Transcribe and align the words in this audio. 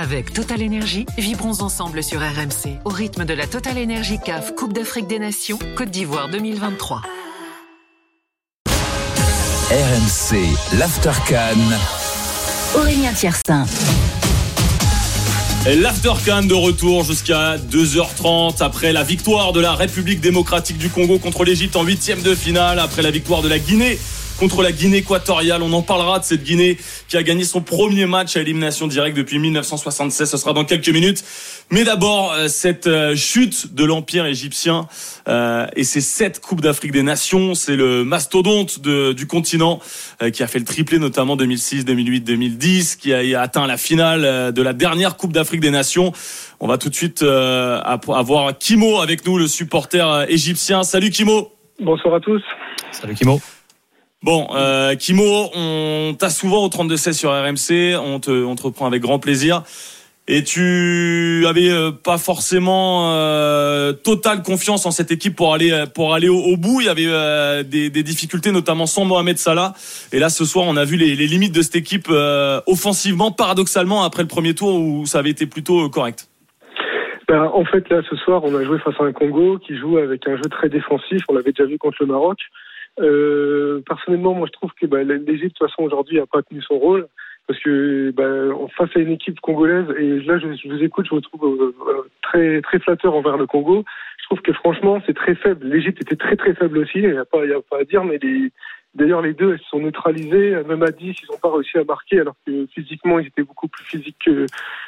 Avec 0.00 0.32
Total 0.32 0.62
Energy, 0.62 1.06
vibrons 1.18 1.60
ensemble 1.60 2.04
sur 2.04 2.20
RMC 2.20 2.78
au 2.84 2.88
rythme 2.88 3.24
de 3.24 3.34
la 3.34 3.48
Total 3.48 3.76
Energy 3.76 4.20
CAF 4.24 4.54
Coupe 4.54 4.72
d'Afrique 4.72 5.08
des 5.08 5.18
Nations 5.18 5.58
Côte 5.76 5.90
d'Ivoire 5.90 6.28
2023. 6.28 7.02
RMC, 9.72 10.78
l'Aftercan. 10.78 11.58
Aurélien 12.76 13.12
Tiersin. 13.12 13.66
L'Aftercan 15.66 16.44
de 16.44 16.54
retour 16.54 17.02
jusqu'à 17.02 17.56
2h30 17.56 18.62
après 18.62 18.92
la 18.92 19.02
victoire 19.02 19.52
de 19.52 19.58
la 19.58 19.72
République 19.72 20.20
démocratique 20.20 20.78
du 20.78 20.90
Congo 20.90 21.18
contre 21.18 21.42
l'Égypte 21.42 21.74
en 21.74 21.82
huitième 21.82 22.22
de 22.22 22.36
finale, 22.36 22.78
après 22.78 23.02
la 23.02 23.10
victoire 23.10 23.42
de 23.42 23.48
la 23.48 23.58
Guinée 23.58 23.98
contre 24.38 24.62
la 24.62 24.72
Guinée 24.72 24.98
équatoriale. 24.98 25.62
On 25.62 25.72
en 25.72 25.82
parlera 25.82 26.18
de 26.20 26.24
cette 26.24 26.44
Guinée 26.44 26.78
qui 27.08 27.16
a 27.16 27.22
gagné 27.22 27.44
son 27.44 27.60
premier 27.60 28.06
match 28.06 28.36
à 28.36 28.40
élimination 28.40 28.86
directe 28.86 29.16
depuis 29.16 29.38
1976. 29.38 30.30
Ce 30.30 30.36
sera 30.36 30.52
dans 30.52 30.64
quelques 30.64 30.88
minutes. 30.88 31.24
Mais 31.70 31.84
d'abord, 31.84 32.32
euh, 32.32 32.48
cette 32.48 32.86
euh, 32.86 33.16
chute 33.16 33.74
de 33.74 33.84
l'Empire 33.84 34.26
égyptien 34.26 34.86
euh, 35.28 35.66
et 35.74 35.84
ces 35.84 36.00
sept 36.00 36.40
Coupes 36.40 36.60
d'Afrique 36.60 36.92
des 36.92 37.02
Nations. 37.02 37.54
C'est 37.54 37.76
le 37.76 38.04
mastodonte 38.04 38.80
de, 38.80 39.12
du 39.12 39.26
continent 39.26 39.80
qui 40.32 40.42
a 40.42 40.46
fait 40.46 40.58
le 40.58 40.64
triplé 40.64 40.98
notamment 40.98 41.36
2006, 41.36 41.84
2008, 41.84 42.20
2010, 42.22 42.96
qui 42.96 43.12
a 43.12 43.40
atteint 43.40 43.66
la 43.66 43.76
finale 43.76 44.52
de 44.52 44.62
la 44.62 44.72
dernière 44.72 45.16
Coupe 45.16 45.32
d'Afrique 45.32 45.60
des 45.60 45.70
Nations. 45.70 46.12
On 46.60 46.66
va 46.66 46.78
tout 46.78 46.88
de 46.88 46.94
suite 46.94 47.22
avoir 47.22 48.58
Kimo 48.58 49.00
avec 49.00 49.26
nous, 49.26 49.38
le 49.38 49.46
supporter 49.46 50.26
égyptien. 50.28 50.82
Salut 50.82 51.10
Kimo. 51.10 51.52
Bonsoir 51.80 52.14
à 52.14 52.20
tous. 52.20 52.42
Salut 52.90 53.14
Kimo. 53.14 53.40
Bon, 54.24 54.48
euh, 54.52 54.96
Kimo, 54.96 55.48
on 55.54 56.14
t'a 56.18 56.28
souvent 56.28 56.64
au 56.64 56.68
32-16 56.68 57.12
sur 57.12 57.30
RMC, 57.30 57.96
on 57.96 58.18
te, 58.18 58.30
on 58.30 58.56
te 58.56 58.62
reprend 58.62 58.86
avec 58.86 59.00
grand 59.00 59.20
plaisir. 59.20 59.62
Et 60.30 60.42
tu 60.42 61.44
avais 61.48 61.70
euh, 61.70 61.90
pas 61.90 62.18
forcément 62.18 63.14
euh, 63.14 63.94
totale 63.94 64.42
confiance 64.42 64.84
en 64.84 64.90
cette 64.90 65.10
équipe 65.10 65.34
pour 65.34 65.54
aller 65.54 65.84
pour 65.94 66.12
aller 66.14 66.28
au, 66.28 66.56
bout. 66.58 66.80
Il 66.80 66.86
y 66.86 66.90
avait 66.90 67.06
euh, 67.06 67.62
des, 67.62 67.88
des, 67.88 68.02
difficultés, 68.02 68.52
notamment 68.52 68.84
sans 68.84 69.06
Mohamed 69.06 69.38
Salah. 69.38 69.72
Et 70.12 70.18
là, 70.18 70.28
ce 70.28 70.44
soir, 70.44 70.66
on 70.68 70.76
a 70.76 70.84
vu 70.84 70.96
les, 70.96 71.14
les 71.16 71.26
limites 71.26 71.54
de 71.54 71.62
cette 71.62 71.76
équipe 71.76 72.08
euh, 72.10 72.60
offensivement, 72.66 73.30
paradoxalement, 73.30 74.02
après 74.02 74.22
le 74.22 74.28
premier 74.28 74.54
tour 74.54 74.78
où 74.78 75.06
ça 75.06 75.20
avait 75.20 75.30
été 75.30 75.46
plutôt 75.46 75.88
correct. 75.88 76.28
Ben, 77.26 77.44
en 77.54 77.64
fait, 77.64 77.88
là, 77.88 78.02
ce 78.10 78.16
soir, 78.16 78.42
on 78.44 78.54
a 78.54 78.64
joué 78.64 78.78
face 78.80 78.94
à 79.00 79.04
un 79.04 79.12
Congo 79.12 79.58
qui 79.58 79.78
joue 79.78 79.96
avec 79.96 80.26
un 80.26 80.36
jeu 80.36 80.48
très 80.50 80.68
défensif. 80.68 81.22
On 81.30 81.34
l'avait 81.34 81.52
déjà 81.52 81.66
vu 81.66 81.78
contre 81.78 81.98
le 82.00 82.06
Maroc. 82.06 82.38
Euh, 83.00 83.80
personnellement, 83.86 84.34
moi, 84.34 84.46
je 84.46 84.52
trouve 84.52 84.72
que 84.80 84.86
bah, 84.86 85.02
l'Égypte, 85.02 85.26
de 85.26 85.48
toute 85.48 85.68
façon, 85.68 85.82
aujourd'hui, 85.82 86.18
n'a 86.18 86.26
pas 86.26 86.42
tenu 86.42 86.62
son 86.62 86.78
rôle. 86.78 87.08
Parce 87.46 87.60
que 87.60 88.10
bah, 88.10 88.68
face 88.76 88.90
à 88.94 89.00
une 89.00 89.12
équipe 89.12 89.40
congolaise, 89.40 89.86
et 89.98 90.20
là, 90.20 90.38
je, 90.38 90.52
je 90.52 90.68
vous 90.68 90.82
écoute, 90.82 91.06
je 91.06 91.14
vous 91.14 91.22
trouve 91.22 91.44
euh, 91.44 91.74
euh, 91.88 92.02
très, 92.20 92.60
très 92.60 92.78
flatteur 92.78 93.14
envers 93.14 93.38
le 93.38 93.46
Congo. 93.46 93.84
Je 94.18 94.24
trouve 94.26 94.42
que 94.42 94.52
franchement, 94.52 95.00
c'est 95.06 95.16
très 95.16 95.34
faible. 95.34 95.66
L'Égypte 95.66 96.02
était 96.02 96.16
très, 96.16 96.36
très 96.36 96.52
faible 96.52 96.76
aussi. 96.76 96.98
Il 96.98 97.10
n'y 97.10 97.16
a, 97.16 97.24
pas, 97.24 97.38
a 97.38 97.60
pas 97.70 97.80
à 97.80 97.84
dire, 97.84 98.04
mais 98.04 98.18
les, 98.22 98.52
D'ailleurs, 98.94 99.20
les 99.20 99.34
deux, 99.34 99.52
elles 99.52 99.58
se 99.58 99.68
sont 99.68 99.80
neutralisées. 99.80 100.56
Même 100.66 100.82
à 100.82 100.90
10, 100.90 101.04
ils 101.04 101.12
n'ont 101.30 101.38
pas 101.38 101.52
réussi 101.52 101.78
à 101.78 101.84
marquer, 101.84 102.20
alors 102.20 102.34
que 102.46 102.66
physiquement, 102.74 103.18
ils 103.18 103.26
étaient 103.26 103.42
beaucoup 103.42 103.68
plus 103.68 103.84
physiques 103.84 104.16
que, 104.24 104.46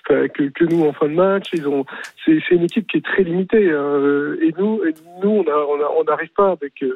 que, 0.08 0.48
que, 0.48 0.64
nous 0.64 0.84
en 0.84 0.92
fin 0.92 1.06
de 1.06 1.14
match. 1.14 1.48
Ils 1.52 1.68
ont, 1.68 1.84
c'est, 2.24 2.38
c'est 2.48 2.54
une 2.54 2.64
équipe 2.64 2.88
qui 2.88 2.96
est 2.96 3.04
très 3.04 3.22
limitée. 3.22 3.70
Hein. 3.70 4.36
Et 4.42 4.52
nous, 4.58 4.80
et 4.84 4.94
nous, 5.22 5.44
on 5.44 6.04
n'arrive 6.04 6.30
on 6.36 6.42
pas 6.42 6.52
avec, 6.52 6.82
euh, 6.82 6.94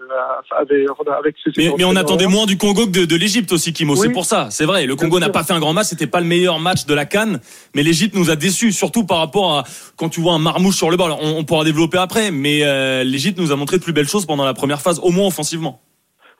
avec, 0.56 0.86
avec 1.18 1.36
ce. 1.44 1.50
Mais, 1.58 1.70
mais 1.76 1.84
on 1.84 1.94
attendait 1.94 2.26
moins 2.26 2.46
du 2.46 2.56
Congo 2.56 2.86
que 2.86 3.00
de, 3.00 3.04
de 3.04 3.16
l'Égypte 3.16 3.52
aussi, 3.52 3.72
Kimo. 3.72 3.96
C'est 3.96 4.10
pour 4.10 4.24
ça. 4.24 4.48
C'est 4.50 4.64
vrai. 4.64 4.86
Le 4.86 4.96
Congo 4.96 5.20
n'a 5.20 5.28
pas 5.28 5.44
fait 5.44 5.52
un 5.52 5.60
grand 5.60 5.74
match. 5.74 5.88
C'était 5.88 6.06
pas 6.06 6.20
le 6.20 6.26
meilleur 6.26 6.58
match 6.58 6.86
de 6.86 6.94
la 6.94 7.04
Cannes. 7.04 7.40
Mais 7.74 7.82
l'Égypte 7.82 8.14
nous 8.16 8.30
a 8.30 8.36
déçus, 8.36 8.72
surtout 8.72 9.04
par 9.04 9.18
rapport 9.18 9.58
à 9.58 9.64
quand 9.96 10.08
tu 10.08 10.20
vois 10.20 10.32
un 10.32 10.38
marmouche 10.38 10.76
sur 10.76 10.90
le 10.90 10.96
bord. 10.96 11.18
on, 11.22 11.38
on, 11.38 11.44
pourra 11.44 11.64
développer 11.64 11.98
après, 11.98 12.30
mais 12.30 12.60
euh, 12.62 13.04
l'Égypte 13.04 13.38
nous 13.38 13.52
a 13.52 13.56
montré 13.56 13.78
de 13.78 13.82
plus 13.82 13.92
belles 13.92 14.08
choses 14.08 14.24
pendant 14.26 14.44
la 14.44 14.54
première 14.54 14.80
phase, 14.80 14.98
au 15.00 15.10
moins 15.10 15.26
offensivement. 15.26 15.83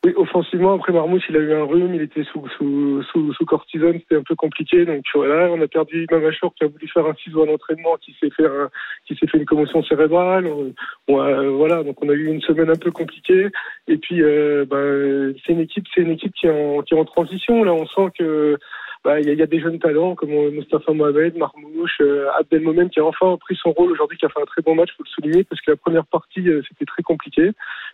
Oui, 0.05 0.13
offensivement, 0.17 0.75
après 0.75 0.93
Marmouche, 0.93 1.23
il 1.31 1.37
a 1.37 1.41
eu 1.41 1.55
un 1.55 1.65
rhume, 1.65 1.95
il 1.95 2.03
était 2.03 2.25
sous, 2.25 2.47
sous, 2.59 3.03
sous, 3.05 3.33
sous 3.33 3.45
cortisone, 3.47 3.99
c'était 4.01 4.17
un 4.17 4.23
peu 4.23 4.35
compliqué. 4.35 4.85
Donc 4.85 5.03
voilà, 5.15 5.51
on 5.51 5.59
a 5.63 5.67
perdu 5.67 6.07
Mamachour 6.11 6.55
qui 6.55 6.65
a 6.65 6.67
voulu 6.67 6.87
faire 6.89 7.07
un 7.07 7.15
ciseau 7.15 7.43
à 7.43 7.47
l'entraînement, 7.47 7.97
qui 7.97 8.15
s'est 8.21 8.29
fait 8.29 8.45
un, 8.45 8.69
fait 9.09 9.39
une 9.39 9.47
commotion 9.47 9.83
cérébrale. 9.83 10.47
On, 10.47 10.75
voilà, 11.09 11.83
donc 11.83 12.05
on 12.05 12.11
a 12.11 12.13
eu 12.13 12.27
une 12.27 12.43
semaine 12.43 12.69
un 12.69 12.77
peu 12.77 12.91
compliquée. 12.91 13.49
Et 13.89 13.97
puis, 13.97 14.21
euh, 14.21 14.67
ben, 14.69 15.35
c'est 15.47 15.55
une 15.55 15.61
équipe, 15.61 15.87
c'est 15.95 16.03
une 16.03 16.11
équipe 16.11 16.35
qui 16.35 16.49
est 16.49 16.51
en, 16.51 16.83
qui 16.83 16.93
est 16.93 16.99
en 16.99 17.07
transition. 17.07 17.65
Là, 17.65 17.73
on 17.73 17.87
sent 17.87 18.13
que 18.19 18.59
bah, 19.05 19.21
il 19.21 19.29
y, 19.29 19.43
a 19.43 19.47
des 19.47 19.61
jeunes 19.61 19.79
talents 19.79 20.15
comme 20.15 20.31
euh, 20.31 20.51
Mustafa 20.51 20.91
Mohamed, 20.93 21.37
Marmouche, 21.37 21.99
euh, 22.01 22.27
Abdelmomen 22.39 22.89
qui 22.89 23.01
a 23.01 23.05
enfin 23.05 23.37
pris 23.37 23.55
son 23.55 23.73
rôle 23.73 23.93
aujourd'hui, 23.93 24.17
qui 24.17 24.25
a 24.25 24.31
fait 24.31 24.41
un 24.41 24.47
très 24.47 24.63
bon 24.63 24.75
match, 24.75 24.89
faut 24.97 25.03
le 25.05 25.11
souligner, 25.11 25.45
parce 25.45 25.61
que 25.61 25.73
la 25.73 25.77
première 25.77 26.07
partie 26.07 26.49
euh, 26.49 26.63
c'était 26.69 26.87
très 26.87 27.03
compliqué. 27.03 27.51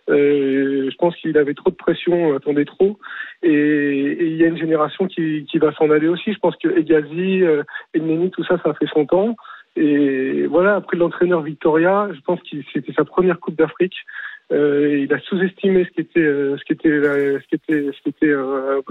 Je 0.07 0.95
pense 0.95 1.13
qu'il 1.17 1.37
avait 1.37 1.53
trop 1.53 1.69
de 1.69 1.75
pression, 1.75 2.33
attendait 2.33 2.63
trop, 2.63 2.97
et 3.43 4.17
il 4.21 4.37
y 4.37 4.43
a 4.45 4.47
une 4.47 4.57
génération 4.57 5.05
qui, 5.07 5.45
qui 5.51 5.57
va 5.57 5.73
s'en 5.73 5.89
aller 5.89 6.07
aussi. 6.07 6.31
Je 6.31 6.39
pense 6.39 6.55
que 6.55 6.69
Egazi, 6.69 7.43
Neni, 7.93 8.31
tout 8.31 8.45
ça, 8.45 8.57
ça 8.63 8.69
a 8.69 8.73
fait 8.73 8.87
son 8.93 9.05
temps. 9.05 9.35
Et 9.75 10.47
voilà, 10.47 10.75
après 10.75 10.97
l'entraîneur 10.97 11.41
Victoria, 11.41 12.09
je 12.13 12.19
pense 12.21 12.39
que 12.41 12.57
c'était 12.73 12.93
sa 12.93 13.05
première 13.05 13.39
Coupe 13.39 13.55
d'Afrique. 13.55 13.95
Euh, 14.51 14.99
il 15.03 15.13
a 15.13 15.19
sous-estimé 15.19 15.85
ce 15.85 15.91
qui 15.91 16.01
était 16.01 16.19
euh, 16.19 16.57
ce 16.57 16.63
qui 16.65 16.73
était 16.73 16.89
euh, 16.89 17.39
ce 17.39 17.47
qui 17.47 17.55
était 17.55 17.85
ce 17.85 18.01
qui 18.01 18.09
était 18.09 18.31
euh, 18.31 18.81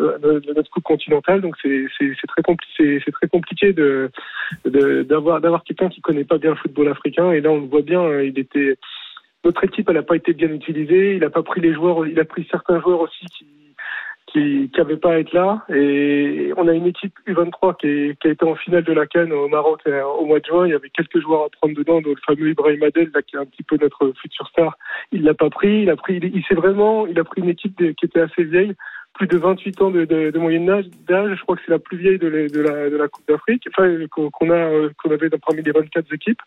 notre 0.54 0.70
coupe 0.70 0.84
continentale. 0.84 1.42
Donc 1.42 1.54
c'est 1.62 1.86
c'est 1.98 2.26
très 2.26 2.42
compliqué 2.42 3.02
c'est 3.04 3.12
très 3.12 3.28
compliqué 3.28 3.72
de 3.74 4.10
d'avoir 4.64 5.40
d'avoir 5.40 5.62
quelqu'un 5.64 5.90
qui 5.90 6.00
connaît 6.00 6.24
pas 6.24 6.38
bien 6.38 6.50
le 6.50 6.56
football 6.56 6.88
africain. 6.88 7.32
Et 7.32 7.42
là 7.42 7.50
on 7.50 7.60
le 7.60 7.66
voit 7.66 7.82
bien, 7.82 8.20
il 8.20 8.38
était 8.38 8.76
notre 9.44 9.62
équipe 9.64 9.88
elle 9.90 9.96
n'a 9.96 10.02
pas 10.02 10.16
été 10.16 10.32
bien 10.32 10.50
utilisée. 10.50 11.16
Il 11.16 11.24
a 11.24 11.30
pas 11.30 11.42
pris 11.42 11.60
les 11.60 11.74
joueurs, 11.74 12.06
il 12.06 12.18
a 12.18 12.24
pris 12.24 12.48
certains 12.50 12.80
joueurs 12.80 13.00
aussi 13.00 13.26
qui 13.26 13.44
qui 14.32 14.70
n'avait 14.76 14.96
pas 14.96 15.12
à 15.12 15.18
être 15.18 15.32
là. 15.32 15.64
Et 15.74 16.52
on 16.56 16.68
a 16.68 16.72
une 16.72 16.86
équipe 16.86 17.14
U23 17.26 17.76
qui, 17.76 18.16
qui 18.20 18.28
a 18.28 18.30
été 18.30 18.44
en 18.44 18.54
finale 18.54 18.84
de 18.84 18.92
la 18.92 19.06
Cannes 19.06 19.32
au 19.32 19.48
Maroc 19.48 19.80
euh, 19.86 20.02
au 20.04 20.26
mois 20.26 20.40
de 20.40 20.44
juin. 20.44 20.66
Il 20.66 20.70
y 20.70 20.74
avait 20.74 20.90
quelques 20.90 21.20
joueurs 21.20 21.44
à 21.44 21.48
prendre 21.50 21.74
dedans, 21.76 22.00
dont 22.00 22.10
le 22.10 22.16
fameux 22.26 22.50
Ibrahim 22.50 22.82
Adel, 22.82 23.10
là, 23.14 23.22
qui 23.22 23.36
est 23.36 23.38
un 23.38 23.44
petit 23.44 23.62
peu 23.62 23.76
notre 23.80 24.12
futur 24.20 24.46
star. 24.48 24.76
Il 25.12 25.22
l'a 25.22 25.34
pas 25.34 25.50
pris. 25.50 25.82
Il 25.82 25.90
a 25.90 25.96
pris, 25.96 26.20
il, 26.22 26.44
s'est 26.48 26.54
vraiment, 26.54 27.06
il 27.06 27.18
a 27.18 27.24
pris 27.24 27.40
une 27.40 27.48
équipe 27.48 27.76
qui 27.76 28.04
était 28.04 28.20
assez 28.20 28.44
vieille, 28.44 28.74
plus 29.14 29.26
de 29.26 29.36
28 29.36 29.82
ans 29.82 29.90
de, 29.90 30.04
de, 30.04 30.30
de 30.30 30.38
moyenne 30.38 30.66
d'âge. 31.08 31.36
Je 31.36 31.42
crois 31.42 31.56
que 31.56 31.62
c'est 31.66 31.72
la 31.72 31.78
plus 31.78 31.98
vieille 31.98 32.18
de, 32.18 32.28
la, 32.28 32.48
de, 32.88 32.96
la, 32.96 33.08
Coupe 33.08 33.26
d'Afrique. 33.28 33.66
Enfin, 33.76 33.90
qu'on 34.08 34.50
a, 34.50 34.54
euh, 34.54 34.90
qu'on 35.02 35.10
avait 35.10 35.30
parmi 35.30 35.62
les 35.62 35.72
24 35.72 36.12
équipes. 36.14 36.40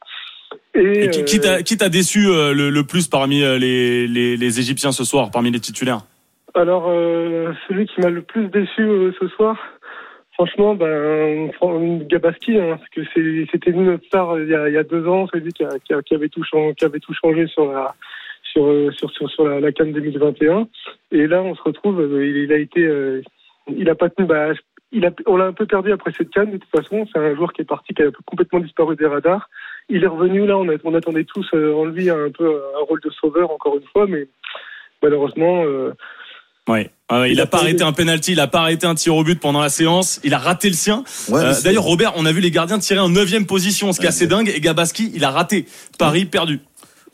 Et, 0.75 1.09
qui, 1.09 1.39
t'a, 1.39 1.63
qui 1.63 1.77
t'a 1.77 1.89
déçu 1.89 2.27
euh, 2.27 2.53
le, 2.53 2.69
le, 2.69 2.83
plus 2.83 3.07
parmi 3.07 3.39
les, 3.39 4.07
les, 4.07 4.37
les 4.37 4.59
Égyptiens 4.59 4.91
ce 4.91 5.03
soir, 5.03 5.31
parmi 5.31 5.51
les 5.51 5.59
titulaires? 5.59 6.01
Alors, 6.55 6.85
euh, 6.87 7.51
celui 7.67 7.87
qui 7.87 7.99
m'a 8.01 8.09
le 8.09 8.21
plus 8.21 8.47
déçu 8.47 8.81
euh, 8.81 9.11
ce 9.19 9.27
soir, 9.29 9.57
franchement, 10.33 10.75
ben, 10.75 11.49
Gabaski, 12.07 12.59
hein, 12.59 12.77
parce 12.77 12.89
que 12.89 13.01
c'était 13.51 13.71
notre 13.71 14.05
star 14.05 14.31
euh, 14.31 14.43
il 14.43 14.49
y, 14.49 14.55
a, 14.55 14.69
il 14.69 14.73
y, 14.73 14.77
a, 14.77 14.83
deux 14.83 15.07
ans, 15.07 15.25
celui 15.33 15.51
qui, 15.51 15.63
qui, 15.85 15.93
qui, 16.05 16.13
avait 16.13 16.29
tout 16.29 16.43
changé, 16.43 16.75
qui 16.75 16.85
avait 16.85 16.99
tout 16.99 17.13
changé 17.13 17.47
sur 17.47 17.71
la 17.71 17.95
sur 18.43 18.93
sur 18.93 19.09
sur, 19.09 19.29
sur 19.31 19.47
la, 19.47 19.59
la 19.59 19.71
Cannes 19.71 19.93
2021. 19.93 20.67
Et 21.11 21.25
là, 21.25 21.41
on 21.41 21.55
se 21.55 21.61
retrouve, 21.63 22.07
il, 22.21 22.37
il 22.37 22.53
a 22.53 22.57
été, 22.57 22.87
il 23.67 23.89
a 23.89 23.95
pas 23.95 24.09
tenu. 24.09 24.27
Bah, 24.27 24.51
il 24.91 25.07
a, 25.07 25.11
on 25.25 25.37
l'a 25.37 25.45
un 25.45 25.53
peu 25.53 25.65
perdu 25.65 25.91
après 25.91 26.11
cette 26.11 26.29
canne, 26.29 26.51
de 26.51 26.57
toute 26.57 26.69
façon. 26.69 27.07
C'est 27.11 27.17
un 27.17 27.33
joueur 27.33 27.51
qui 27.51 27.63
est 27.63 27.65
parti, 27.65 27.95
qui 27.95 28.03
a 28.03 28.11
complètement 28.25 28.59
disparu 28.59 28.95
des 28.95 29.07
radars. 29.07 29.49
Il 29.89 30.03
est 30.03 30.07
revenu, 30.07 30.45
là, 30.45 30.55
on, 30.59 30.69
a, 30.69 30.75
on 30.83 30.93
attendait 30.93 31.23
tous 31.23 31.51
en 31.53 31.85
lui 31.85 32.11
un 32.11 32.29
peu 32.29 32.61
un 32.79 32.83
rôle 32.85 33.01
de 33.01 33.09
sauveur, 33.09 33.49
encore 33.49 33.75
une 33.75 33.87
fois, 33.91 34.05
mais 34.07 34.27
malheureusement, 35.03 35.63
euh, 35.65 35.93
Ouais. 36.69 36.89
il, 37.11 37.33
il, 37.33 37.41
a, 37.41 37.45
pas 37.45 37.59
arrêté 37.59 37.83
un 37.83 37.91
penalty, 37.91 38.31
il 38.31 38.39
a 38.39 38.47
pas 38.47 38.61
arrêté 38.61 38.87
un 38.87 38.95
tir 38.95 39.15
au 39.15 39.23
but 39.23 39.39
pendant 39.39 39.59
la 39.59 39.69
séance, 39.69 40.21
il 40.23 40.33
a 40.33 40.37
raté 40.37 40.69
le 40.69 40.75
sien. 40.75 41.03
Euh, 41.31 41.53
d'ailleurs, 41.61 41.83
Robert, 41.83 42.13
on 42.15 42.25
a 42.25 42.31
vu 42.31 42.39
les 42.39 42.51
gardiens 42.51 42.79
tirer 42.79 43.01
en 43.01 43.09
neuvième 43.09 43.45
position, 43.45 43.91
ce 43.91 43.99
qui 43.99 44.05
est 44.05 44.09
assez 44.09 44.27
dingue, 44.27 44.49
et 44.53 44.61
Gabaski, 44.61 45.11
il 45.13 45.25
a 45.25 45.31
raté. 45.31 45.67
Paris 45.97 46.25
perdu. 46.25 46.61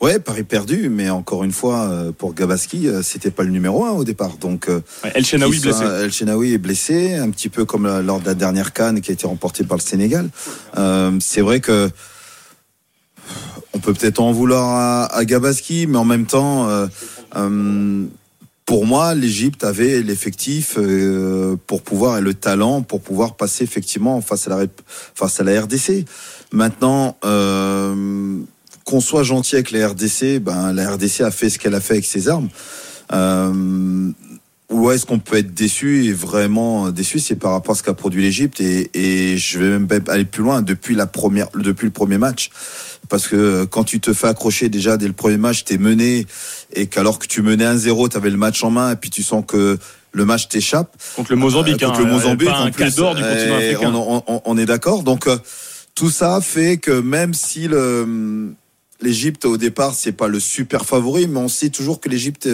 Ouais, 0.00 0.20
Paris 0.20 0.44
perdu, 0.44 0.88
mais 0.88 1.10
encore 1.10 1.42
une 1.42 1.52
fois, 1.52 1.90
euh, 1.90 2.12
pour 2.12 2.32
Gabaski, 2.32 2.86
euh, 2.86 3.02
c'était 3.02 3.32
pas 3.32 3.42
le 3.42 3.50
numéro 3.50 3.84
un 3.84 3.90
au 3.90 4.04
départ. 4.04 4.38
Donc, 4.38 4.68
El 5.14 5.26
Chenaoui 5.26 5.58
blessé. 5.58 5.84
El 5.84 6.12
Chenaoui 6.12 6.54
est 6.54 6.58
blessé, 6.58 7.16
un 7.16 7.30
petit 7.30 7.48
peu 7.48 7.64
comme 7.64 7.88
lors 8.00 8.20
de 8.20 8.26
la 8.26 8.34
dernière 8.34 8.72
canne 8.72 9.00
qui 9.00 9.10
a 9.10 9.14
été 9.14 9.26
remportée 9.26 9.64
par 9.64 9.76
le 9.76 9.82
Sénégal. 9.82 10.30
c'est 11.20 11.40
vrai 11.40 11.58
que 11.58 11.90
on 13.72 13.78
peut 13.78 13.94
peut-être 13.94 14.20
en 14.20 14.32
vouloir 14.32 14.68
à, 14.68 15.06
à, 15.06 15.24
Gabaski, 15.24 15.86
mais 15.86 15.98
en 15.98 16.04
même 16.04 16.26
temps, 16.26 16.68
pour 18.70 18.86
moi, 18.86 19.16
l'Égypte 19.16 19.64
avait 19.64 20.00
l'effectif 20.00 20.76
euh, 20.78 21.56
pour 21.66 21.82
pouvoir 21.82 22.18
et 22.18 22.20
le 22.20 22.34
talent 22.34 22.82
pour 22.82 23.00
pouvoir 23.00 23.34
passer 23.34 23.64
effectivement 23.64 24.20
face 24.20 24.46
à 24.46 25.42
la 25.42 25.60
RDC. 25.60 26.04
Maintenant, 26.52 27.16
euh, 27.24 28.38
qu'on 28.84 29.00
soit 29.00 29.24
gentil 29.24 29.56
avec 29.56 29.72
la 29.72 29.88
RDC, 29.88 30.38
ben 30.38 30.72
la 30.72 30.88
RDC 30.88 31.22
a 31.22 31.32
fait 31.32 31.50
ce 31.50 31.58
qu'elle 31.58 31.74
a 31.74 31.80
fait 31.80 31.94
avec 31.94 32.04
ses 32.04 32.28
armes. 32.28 32.48
Euh, 33.12 34.12
où 34.70 34.90
est-ce 34.90 35.04
qu'on 35.04 35.18
peut 35.18 35.36
être 35.38 35.52
déçu 35.52 36.04
et 36.06 36.12
vraiment 36.12 36.90
déçu, 36.90 37.18
c'est 37.18 37.34
par 37.36 37.52
rapport 37.52 37.72
à 37.72 37.78
ce 37.78 37.82
qu'a 37.82 37.92
produit 37.94 38.22
l'Égypte 38.22 38.60
et, 38.60 38.90
et 38.94 39.36
je 39.36 39.58
vais 39.58 39.68
même 39.78 39.88
aller 40.08 40.24
plus 40.24 40.42
loin 40.42 40.62
depuis 40.62 40.94
la 40.94 41.06
première, 41.06 41.48
depuis 41.54 41.86
le 41.86 41.90
premier 41.90 42.18
match, 42.18 42.50
parce 43.08 43.26
que 43.26 43.64
quand 43.64 43.82
tu 43.84 43.98
te 44.00 44.12
fais 44.12 44.28
accrocher 44.28 44.68
déjà 44.68 44.96
dès 44.96 45.08
le 45.08 45.12
premier 45.12 45.38
match, 45.38 45.64
t'es 45.64 45.76
mené 45.76 46.26
et 46.72 46.86
qu'alors 46.86 47.18
que 47.18 47.26
tu 47.26 47.42
menais 47.42 47.64
1-0, 47.64 48.10
t'avais 48.10 48.30
le 48.30 48.36
match 48.36 48.62
en 48.62 48.70
main 48.70 48.92
et 48.92 48.96
puis 48.96 49.10
tu 49.10 49.22
sens 49.24 49.44
que 49.46 49.76
le 50.12 50.24
match 50.24 50.48
t'échappe 50.48 50.96
contre 51.16 51.32
le 51.32 51.36
Mozambique, 51.36 51.82
euh, 51.82 51.86
contre 51.86 52.00
hein, 52.00 52.04
le 52.04 52.12
Mozambique, 52.12 52.48
pas 52.48 52.58
un 52.58 52.70
plus, 52.70 52.84
du 52.94 53.22
continent 53.22 53.56
africain. 53.56 53.92
on, 53.94 54.22
on- 54.26 54.42
on 54.44 54.58
est 54.58 54.66
d'accord. 54.66 55.02
Donc 55.02 55.26
euh, 55.26 55.36
tout 55.96 56.10
ça 56.10 56.40
fait 56.40 56.76
que 56.78 56.92
même 57.00 57.34
si 57.34 57.66
le 57.68 58.52
l'Égypte 59.02 59.44
au 59.44 59.56
départ 59.56 59.94
c'est 59.94 60.12
pas 60.12 60.28
le 60.28 60.40
super 60.40 60.84
favori, 60.84 61.26
mais 61.26 61.38
on 61.38 61.48
sait 61.48 61.70
toujours 61.70 62.00
que 62.00 62.08
l'Égypte 62.08 62.48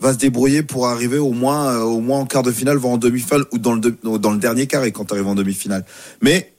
va 0.00 0.12
se 0.12 0.18
débrouiller 0.18 0.62
pour 0.62 0.88
arriver 0.88 1.18
au 1.18 1.32
moins 1.32 1.72
euh, 1.72 1.82
au 1.82 2.00
moins 2.00 2.20
en 2.20 2.26
quart 2.26 2.42
de 2.42 2.52
finale, 2.52 2.76
voire 2.76 2.94
en 2.94 2.98
demi-finale 2.98 3.44
ou 3.52 3.58
dans 3.58 3.74
le 3.74 4.38
dernier 4.38 4.66
carré 4.66 4.92
quand 4.92 5.06
tu 5.06 5.14
arrives 5.14 5.26
en 5.26 5.34
demi-finale. 5.34 5.84
Mais 6.20 6.52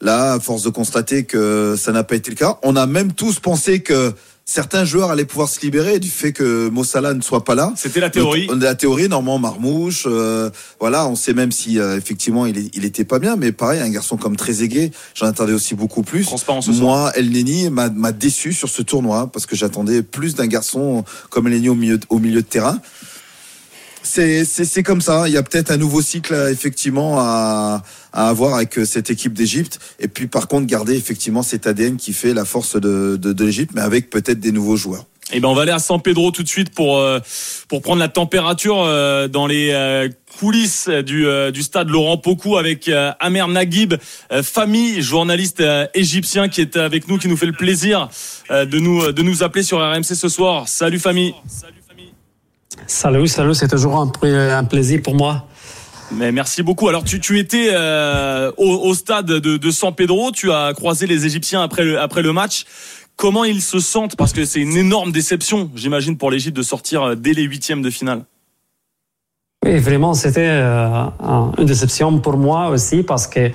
là, 0.00 0.38
force 0.40 0.62
de 0.62 0.70
constater 0.70 1.24
que 1.24 1.76
ça 1.78 1.92
n'a 1.92 2.04
pas 2.04 2.16
été 2.16 2.30
le 2.30 2.36
cas, 2.36 2.58
on 2.62 2.76
a 2.76 2.86
même 2.86 3.12
tous 3.12 3.40
pensé 3.40 3.80
que 3.80 4.12
certains 4.48 4.86
joueurs 4.86 5.10
allaient 5.10 5.26
pouvoir 5.26 5.46
se 5.48 5.60
libérer 5.60 5.98
du 6.00 6.08
fait 6.08 6.32
que 6.32 6.68
Mossala 6.70 7.12
ne 7.12 7.20
soit 7.20 7.44
pas 7.44 7.54
là. 7.54 7.70
C'était 7.76 8.00
la 8.00 8.08
théorie. 8.08 8.46
Le- 8.46 8.56
La 8.58 8.74
théorie, 8.74 9.06
Normand 9.08 9.38
Marmouche, 9.38 10.04
euh, 10.06 10.48
voilà, 10.80 11.06
on 11.06 11.14
sait 11.16 11.34
même 11.34 11.52
si 11.52 11.78
euh, 11.78 11.98
effectivement 11.98 12.46
il, 12.46 12.84
était 12.84 13.04
pas 13.04 13.18
bien, 13.18 13.36
mais 13.36 13.52
pareil, 13.52 13.80
un 13.80 13.90
garçon 13.90 14.16
comme 14.16 14.36
Trezeguet, 14.36 14.90
j'en 15.14 15.26
attendais 15.26 15.52
aussi 15.52 15.74
beaucoup 15.74 16.02
plus. 16.02 16.24
Moi, 16.80 17.12
El 17.14 17.30
Neni 17.30 17.68
m'a 17.68 17.90
m'a 17.90 18.12
déçu 18.12 18.52
sur 18.54 18.70
ce 18.70 18.80
tournoi 18.82 19.30
parce 19.30 19.44
que 19.44 19.54
j'attendais 19.54 20.02
plus 20.02 20.34
d'un 20.34 20.46
garçon 20.46 21.04
comme 21.28 21.46
El 21.46 21.52
Neni 21.54 21.68
au 21.68 21.74
milieu, 21.74 22.00
au 22.08 22.18
milieu 22.18 22.40
de 22.40 22.46
terrain. 22.46 22.80
C'est 24.08 24.82
comme 24.82 25.00
ça. 25.00 25.28
Il 25.28 25.34
y 25.34 25.36
a 25.36 25.42
peut-être 25.42 25.70
un 25.70 25.76
nouveau 25.76 26.00
cycle 26.00 26.32
euh, 26.32 26.50
effectivement 26.50 27.18
à, 27.18 27.82
à 28.12 28.28
avoir 28.28 28.54
avec 28.54 28.78
euh, 28.78 28.84
cette 28.84 29.10
équipe 29.10 29.34
d'Égypte. 29.34 29.78
Et 30.00 30.08
puis 30.08 30.26
par 30.26 30.48
contre 30.48 30.66
garder 30.66 30.96
effectivement 30.96 31.42
cet 31.42 31.66
ADN 31.66 31.96
qui 31.96 32.12
fait 32.12 32.32
la 32.32 32.44
force 32.44 32.80
de, 32.80 33.16
de, 33.16 33.44
l'Égypte, 33.44 33.72
mais 33.74 33.82
avec 33.82 34.10
peut-être 34.10 34.40
des 34.40 34.52
nouveaux 34.52 34.76
joueurs. 34.76 35.04
Eh 35.30 35.40
ben 35.40 35.48
on 35.48 35.54
va 35.54 35.62
aller 35.62 35.72
à 35.72 35.78
San 35.78 36.00
Pedro 36.00 36.30
tout 36.30 36.42
de 36.42 36.48
suite 36.48 36.70
pour 36.70 36.96
euh, 36.96 37.20
pour 37.68 37.82
prendre 37.82 38.00
la 38.00 38.08
température 38.08 38.76
dans 39.28 39.46
les 39.46 40.08
coulisses 40.38 40.88
du 40.88 41.26
du 41.52 41.62
stade 41.62 41.90
Laurent 41.90 42.16
Pocou 42.16 42.56
avec 42.56 42.90
Amer 43.20 43.46
Naguib, 43.46 43.94
famille 44.42 45.02
journaliste 45.02 45.62
égyptien 45.92 46.48
qui 46.48 46.62
est 46.62 46.78
avec 46.78 47.08
nous, 47.08 47.18
qui 47.18 47.28
nous 47.28 47.36
fait 47.36 47.44
le 47.44 47.52
plaisir 47.52 48.08
de 48.48 48.78
nous 48.78 49.12
de 49.12 49.22
nous 49.22 49.42
appeler 49.42 49.62
sur 49.62 49.80
RMC 49.80 50.14
ce 50.14 50.30
soir. 50.30 50.66
Salut 50.66 50.98
famille. 50.98 51.34
Salut, 51.46 51.77
salut, 52.86 53.28
c'est 53.28 53.68
toujours 53.68 53.96
un, 54.00 54.64
plaisir 54.64 55.00
pour 55.02 55.14
moi. 55.14 55.46
Mais 56.12 56.32
merci 56.32 56.62
beaucoup. 56.62 56.88
Alors 56.88 57.04
tu, 57.04 57.20
tu 57.20 57.38
étais 57.38 57.68
euh, 57.72 58.50
au, 58.56 58.64
au 58.88 58.94
stade 58.94 59.26
de, 59.26 59.56
de 59.58 59.70
San 59.70 59.94
Pedro, 59.94 60.30
tu 60.32 60.50
as 60.50 60.72
croisé 60.74 61.06
les 61.06 61.26
Égyptiens 61.26 61.62
après 61.62 61.84
le, 61.84 62.00
après 62.00 62.22
le 62.22 62.32
match. 62.32 62.64
Comment 63.16 63.44
ils 63.44 63.60
se 63.60 63.78
sentent? 63.78 64.16
Parce 64.16 64.32
que 64.32 64.44
c'est 64.44 64.60
une 64.60 64.76
énorme 64.76 65.12
déception, 65.12 65.70
j'imagine, 65.74 66.16
pour 66.16 66.30
l'Égypte 66.30 66.56
de 66.56 66.62
sortir 66.62 67.02
euh, 67.02 67.14
dès 67.14 67.32
les 67.34 67.42
huitièmes 67.42 67.82
de 67.82 67.90
finale. 67.90 68.24
Oui, 69.66 69.76
vraiment, 69.78 70.14
c'était 70.14 70.48
euh, 70.48 70.86
un- 71.20 71.52
une 71.58 71.66
déception 71.66 72.18
pour 72.20 72.38
moi 72.38 72.68
aussi 72.68 73.02
parce 73.02 73.26
que 73.26 73.50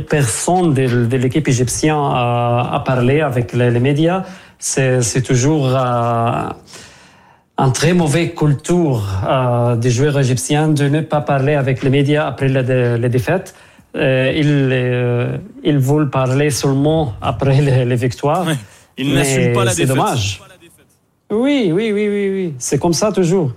personne 0.00 0.74
de, 0.74 1.06
de 1.06 1.16
l'équipe 1.16 1.46
égyptienne 1.48 1.94
a, 1.96 2.70
a 2.74 2.80
parlé 2.80 3.20
avec 3.20 3.52
les, 3.54 3.70
les 3.70 3.80
médias. 3.80 4.24
C'est 4.58 5.00
c'est 5.00 5.22
toujours 5.22 5.68
euh, 5.68 6.48
un 7.64 7.70
très 7.70 7.94
mauvais 7.94 8.26
culture 8.42 9.02
euh, 9.26 9.76
des 9.76 9.90
joueurs 9.96 10.18
égyptiens 10.18 10.68
de 10.68 10.86
ne 10.96 11.00
pas 11.00 11.22
parler 11.22 11.54
avec 11.54 11.82
les 11.82 11.90
médias 11.98 12.26
après 12.26 12.48
les, 12.48 12.62
dé- 12.62 12.96
les 12.98 13.08
défaites. 13.08 13.54
Euh, 13.96 14.32
ils, 14.42 14.68
euh, 14.72 15.38
ils 15.70 15.78
veulent 15.78 16.10
parler 16.10 16.50
seulement 16.50 17.14
après 17.22 17.60
les, 17.66 17.84
les 17.90 17.96
victoires. 18.06 18.46
Ouais. 18.46 18.58
Ils 18.98 19.14
n'assument 19.14 19.52
pas 19.54 19.64
la 19.64 19.70
c'est 19.70 19.82
défaite. 19.86 19.96
dommage. 19.96 20.42
Oui, 21.32 21.70
oui, 21.76 21.86
oui, 21.96 22.08
oui, 22.14 22.24
oui. 22.36 22.54
C'est 22.58 22.78
comme 22.78 22.92
ça 22.92 23.10
toujours. 23.12 23.52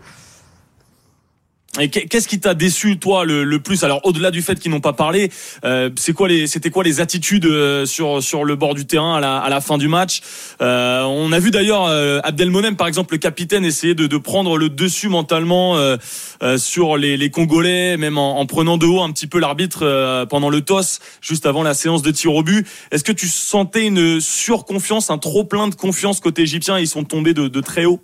Qu'est-ce 1.78 2.28
qui 2.28 2.40
t'a 2.40 2.54
déçu 2.54 2.98
toi 2.98 3.24
le, 3.24 3.44
le 3.44 3.60
plus? 3.60 3.84
Alors 3.84 4.02
au-delà 4.04 4.32
du 4.32 4.42
fait 4.42 4.60
qu'ils 4.60 4.72
n'ont 4.72 4.80
pas 4.80 4.94
parlé, 4.94 5.32
euh, 5.64 5.90
c'est 5.96 6.14
quoi 6.14 6.28
c'était 6.48 6.72
quoi 6.72 6.84
les 6.84 7.02
attitudes 7.02 7.46
euh, 7.46 7.86
sur 7.86 8.24
sur 8.24 8.44
le 8.44 8.56
bord 8.56 8.74
du 8.74 8.86
terrain 8.86 9.16
à 9.16 9.20
la, 9.20 9.38
à 9.38 9.50
la 9.50 9.62
fin 9.62 9.78
du 9.78 9.88
match? 9.88 10.22
Euh, 10.62 11.04
On 11.04 11.32
a 11.32 11.40
vu 11.40 11.52
d'ailleurs 11.52 11.86
euh, 11.86 12.20
Abdelmonem 12.24 12.76
par 12.76 12.88
exemple 12.88 13.14
le 13.14 13.20
capitaine 13.20 13.64
essayer 13.64 13.94
de, 13.94 14.08
de 14.08 14.18
prendre 14.18 14.58
le 14.58 14.70
dessus 14.70 15.08
mentalement 15.08 15.78
euh, 15.78 15.98
euh, 16.42 16.58
sur 16.58 16.98
les, 16.98 17.16
les 17.16 17.30
Congolais, 17.30 17.98
même 17.98 18.18
en, 18.18 18.40
en 18.40 18.46
prenant 18.48 18.78
de 18.78 18.88
haut 18.88 19.02
un 19.02 19.12
petit 19.12 19.28
peu 19.28 19.40
l'arbitre 19.40 20.26
pendant 20.30 20.50
le 20.50 20.62
toss 20.62 21.00
juste 21.22 21.46
avant 21.46 21.64
la 21.64 21.74
séance 21.74 22.02
de 22.02 22.12
tir 22.12 22.34
au 22.34 22.44
but. 22.44 22.68
Est-ce 22.92 23.04
que 23.04 23.12
tu 23.12 23.28
sentais 23.28 23.86
une 23.86 24.20
surconfiance, 24.20 25.10
un 25.10 25.18
trop 25.20 25.44
plein 25.44 25.68
de 25.68 25.76
confiance 25.76 26.20
côté 26.20 26.42
égyptien? 26.42 26.80
Ils 26.80 26.88
sont 26.88 27.04
tombés 27.04 27.34
de, 27.34 27.48
de 27.48 27.62
très 27.62 27.86
haut. 27.86 28.02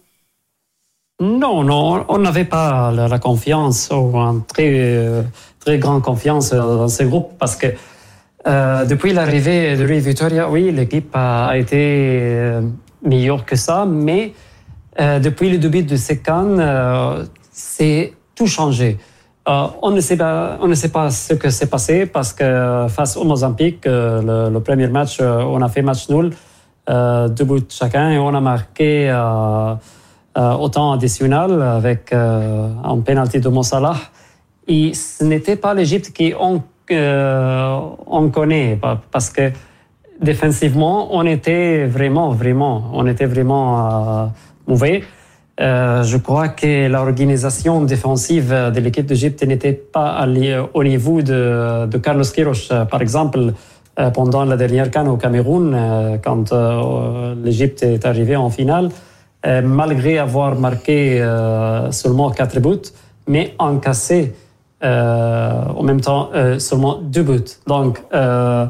Non, 1.24 1.64
non, 1.64 2.04
on 2.10 2.18
n'avait 2.18 2.44
pas 2.44 2.92
la, 2.92 3.18
confiance 3.18 3.90
ou 3.94 4.18
une 4.18 4.44
très, 4.44 5.24
très 5.62 5.78
grande 5.78 6.02
confiance 6.02 6.52
dans 6.52 6.90
ce 6.90 7.04
groupe 7.04 7.32
parce 7.40 7.56
que 7.56 7.68
euh, 8.46 8.84
depuis 8.84 9.14
l'arrivée 9.14 9.78
de 9.78 9.86
Rui 9.86 10.02
Vitoria, 10.02 10.50
oui, 10.50 10.70
l'équipe 10.74 11.12
a, 11.14 11.58
été 11.58 11.78
euh, 11.80 12.62
meilleure 13.06 13.46
que 13.46 13.56
ça, 13.56 13.86
mais 13.86 14.34
euh, 15.00 15.20
depuis 15.20 15.50
le 15.50 15.60
début 15.60 15.84
de 15.84 15.96
ces 15.96 16.20
cannes, 16.20 16.62
c'est 17.54 18.12
tout 18.36 18.48
changé. 18.48 18.98
On, 19.46 19.92
ne 19.92 20.02
sait 20.02 20.18
pas, 20.18 20.58
on 20.60 20.68
ne 20.68 20.76
sait 20.76 20.92
pas 20.92 21.10
ce 21.10 21.36
que 21.36 21.50
s'est 21.50 21.68
passé 21.68 22.06
parce 22.06 22.34
que 22.34 22.88
face 22.90 23.16
au 23.16 23.24
Mozambique, 23.24 23.86
le, 23.86 24.50
le 24.50 24.60
premier 24.60 24.88
match, 24.88 25.22
on 25.22 25.62
a 25.62 25.70
fait 25.70 25.84
match 25.84 26.10
nul, 26.10 26.32
deux 26.90 27.46
buts 27.46 27.64
chacun 27.70 28.12
et 28.12 28.18
on 28.18 28.34
a 28.34 28.42
marqué 28.42 29.10
au 30.36 30.70
temps 30.70 30.92
additionnel 30.94 31.62
avec 31.62 32.12
euh, 32.12 32.68
un 32.84 33.00
penalty 33.00 33.40
de 33.40 33.50
Mossala. 33.50 33.94
Et 34.68 34.94
ce 34.94 35.24
n'était 35.24 35.56
pas 35.58 35.74
l'Égypte 35.74 36.12
qui 36.12 36.34
on, 36.40 36.62
euh, 36.92 37.80
on 38.08 38.30
connaît 38.30 38.78
pa- 38.82 39.00
parce 39.12 39.30
que 39.30 39.52
défensivement, 40.22 41.10
on 41.12 41.26
était 41.26 41.86
vraiment, 41.86 42.30
vraiment, 42.32 42.84
on 42.94 43.06
était 43.08 43.26
vraiment 43.26 43.66
euh, 43.78 44.26
mauvais. 44.68 45.04
Euh, 45.60 46.02
je 46.04 46.18
crois 46.18 46.48
que 46.48 46.88
l'organisation 46.88 47.84
défensive 47.84 48.50
de 48.74 48.80
l'équipe 48.80 49.06
d'Égypte 49.06 49.44
n'était 49.46 49.74
pas 49.74 50.26
au 50.74 50.84
niveau 50.84 51.22
de, 51.22 51.96
Carlos 51.98 52.24
Queiroz, 52.34 52.70
euh, 52.72 52.86
par 52.86 53.02
exemple, 53.02 53.54
euh, 54.00 54.10
pendant 54.10 54.46
la 54.46 54.58
dernière 54.58 54.90
canne 54.90 55.08
au 55.10 55.18
Cameroun, 55.18 55.74
euh, 55.76 56.18
quand 56.24 56.52
euh, 56.52 57.36
l'Égypte 57.44 57.84
est 57.84 58.04
arrivée 58.06 58.36
en 58.36 58.50
finale, 58.50 58.86
euh, 58.86 58.90
malgré 59.46 60.18
avoir 60.18 60.56
marqué 60.56 61.22
euh, 61.22 61.92
seulement 61.92 62.30
quatre 62.32 62.60
buts, 62.60 62.90
mais 63.28 63.56
encaissé 63.60 64.34
euh, 64.84 65.64
en 65.76 65.84
même 65.84 66.02
temps 66.02 66.30
euh, 66.34 66.60
seulement 66.60 66.96
deux 67.02 67.24
buts. 67.24 67.52
Donc, 67.68 68.02
euh, 68.14 68.66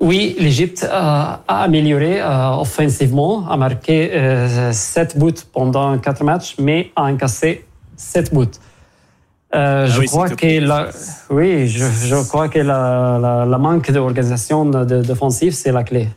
oui, 0.00 0.36
l'Égypte 0.38 0.88
a, 0.90 1.40
a 1.46 1.62
amélioré 1.62 2.20
euh, 2.20 2.50
offensivement, 2.56 3.48
a 3.48 3.56
marqué 3.56 4.10
euh, 4.12 4.72
sept 4.72 5.16
buts 5.16 5.42
pendant 5.52 5.96
quatre 5.98 6.24
matchs, 6.24 6.56
mais 6.58 6.90
a 6.96 7.04
encaissé 7.04 7.64
sept 7.96 8.34
buts. 8.34 8.46
Euh, 9.54 9.86
je 9.86 10.00
oui, 10.00 10.06
crois 10.06 10.30
que 10.30 10.60
la, 10.60 10.88
oui, 11.30 11.68
je, 11.68 11.84
je 11.84 12.28
crois 12.28 12.48
que 12.48 12.58
la, 12.58 13.18
la, 13.20 13.44
la 13.44 13.58
manque 13.58 13.90
d'organisation 13.90 14.64
d'offensive, 14.64 15.52
c'est 15.52 15.70
la 15.72 15.84
clé. 15.84 16.08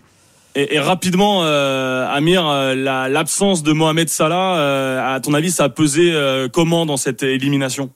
Et, 0.57 0.79
rapidement, 0.79 1.43
euh, 1.43 2.07
Amir, 2.09 2.47
euh, 2.47 2.75
la- 2.75 3.09
l'absence 3.09 3.62
de 3.62 3.74
Mohamed 3.74 4.07
Salah, 4.07 4.55
euh, 4.57 5.15
à 5.15 5.19
ton 5.19 5.33
avis, 5.33 5.51
ça 5.51 5.65
a 5.65 5.69
pesé 5.69 6.13
comment 6.53 6.85
dans 6.85 6.97
cette 6.97 7.24
élimination? 7.24 7.89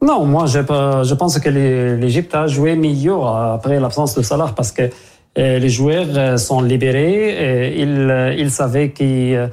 Non, 0.00 0.24
moi, 0.24 0.46
je, 0.46 0.60
pe- 0.60 1.02
je 1.04 1.14
pense 1.14 1.38
que 1.40 1.48
l'Égypte 1.48 2.34
a 2.34 2.46
joué 2.46 2.76
mieux 2.76 3.14
après 3.24 3.80
l'absence 3.80 4.14
de 4.14 4.22
Salah 4.22 4.52
parce 4.54 4.70
que 4.70 4.90
les 5.36 5.68
joueurs 5.68 6.38
sont 6.38 6.60
libérés 6.60 7.30
et 7.74 7.82
ils, 7.82 8.34
ils 8.38 8.50
savaient 8.50 8.92
qu'ils 8.92 9.50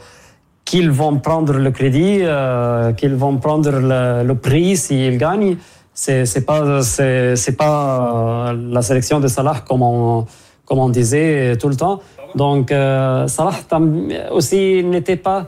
qu'ils 0.65 0.91
vont 0.91 1.17
prendre 1.19 1.53
le 1.53 1.71
crédit, 1.71 2.21
qu'ils 2.97 3.15
vont 3.15 3.37
prendre 3.37 3.69
le, 3.71 4.23
le 4.23 4.35
prix 4.35 4.77
s'ils 4.77 5.17
gagnent. 5.17 5.57
C'est 5.93 6.25
c'est 6.25 6.45
pas 6.45 6.79
pas 7.57 8.53
la 8.53 8.81
sélection 8.81 9.19
de 9.19 9.27
Salah 9.27 9.63
comme 9.67 9.81
on 9.81 10.25
comme 10.73 10.81
on 10.81 10.89
disait 10.89 11.55
tout 11.57 11.69
le 11.69 11.75
temps. 11.75 12.01
Donc 12.33 12.71
euh, 12.71 13.27
Salah 13.27 13.53
aussi 14.31 14.83
n'était 14.83 15.17
pas 15.17 15.45